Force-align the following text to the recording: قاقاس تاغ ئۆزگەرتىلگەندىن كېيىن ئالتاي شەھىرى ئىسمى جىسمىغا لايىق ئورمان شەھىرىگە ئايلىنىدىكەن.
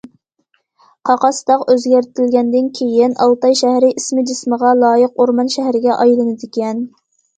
قاقاس 1.09 1.41
تاغ 1.49 1.65
ئۆزگەرتىلگەندىن 1.73 2.71
كېيىن 2.79 3.13
ئالتاي 3.25 3.59
شەھىرى 3.61 3.91
ئىسمى 3.99 4.25
جىسمىغا 4.33 4.73
لايىق 4.85 5.23
ئورمان 5.25 5.53
شەھىرىگە 5.57 5.99
ئايلىنىدىكەن. 5.99 6.83